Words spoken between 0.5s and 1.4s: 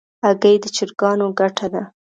د چرګانو